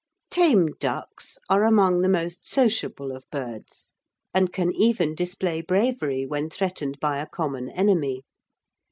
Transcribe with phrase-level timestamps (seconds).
[0.31, 3.93] Tame ducks are among the most sociable of birds
[4.33, 8.23] and can even display bravery when threatened by a common enemy.